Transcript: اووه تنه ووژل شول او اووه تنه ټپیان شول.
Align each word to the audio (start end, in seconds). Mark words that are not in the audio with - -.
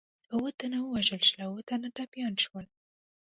اووه 0.33 0.51
تنه 0.59 0.77
ووژل 0.81 1.21
شول 1.27 1.39
او 1.45 1.45
اووه 1.51 1.63
تنه 1.69 1.87
ټپیان 1.95 2.33
شول. 2.43 2.65